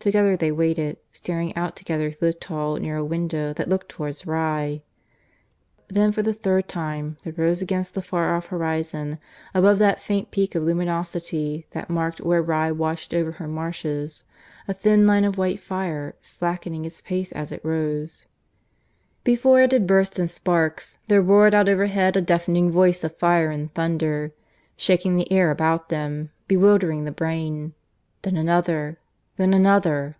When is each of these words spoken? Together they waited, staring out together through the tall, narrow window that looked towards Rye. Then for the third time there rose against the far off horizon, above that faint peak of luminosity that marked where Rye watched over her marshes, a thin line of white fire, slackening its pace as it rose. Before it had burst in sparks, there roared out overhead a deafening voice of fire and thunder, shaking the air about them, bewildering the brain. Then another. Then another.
Together 0.00 0.34
they 0.34 0.50
waited, 0.50 0.96
staring 1.12 1.54
out 1.56 1.76
together 1.76 2.10
through 2.10 2.28
the 2.32 2.38
tall, 2.38 2.76
narrow 2.78 3.04
window 3.04 3.52
that 3.52 3.68
looked 3.68 3.90
towards 3.90 4.26
Rye. 4.26 4.80
Then 5.88 6.10
for 6.10 6.22
the 6.22 6.32
third 6.32 6.68
time 6.68 7.18
there 7.22 7.34
rose 7.34 7.60
against 7.60 7.92
the 7.92 8.00
far 8.00 8.34
off 8.34 8.46
horizon, 8.46 9.18
above 9.52 9.78
that 9.80 10.00
faint 10.00 10.30
peak 10.30 10.54
of 10.54 10.62
luminosity 10.62 11.66
that 11.72 11.90
marked 11.90 12.18
where 12.22 12.40
Rye 12.40 12.72
watched 12.72 13.12
over 13.12 13.32
her 13.32 13.46
marshes, 13.46 14.24
a 14.66 14.72
thin 14.72 15.06
line 15.06 15.26
of 15.26 15.36
white 15.36 15.60
fire, 15.60 16.14
slackening 16.22 16.86
its 16.86 17.02
pace 17.02 17.30
as 17.32 17.52
it 17.52 17.62
rose. 17.62 18.24
Before 19.22 19.60
it 19.60 19.72
had 19.72 19.86
burst 19.86 20.18
in 20.18 20.28
sparks, 20.28 20.96
there 21.08 21.20
roared 21.20 21.52
out 21.54 21.68
overhead 21.68 22.16
a 22.16 22.22
deafening 22.22 22.70
voice 22.70 23.04
of 23.04 23.18
fire 23.18 23.50
and 23.50 23.70
thunder, 23.74 24.32
shaking 24.78 25.16
the 25.16 25.30
air 25.30 25.50
about 25.50 25.90
them, 25.90 26.30
bewildering 26.48 27.04
the 27.04 27.12
brain. 27.12 27.74
Then 28.22 28.38
another. 28.38 28.96
Then 29.36 29.54
another. 29.54 30.16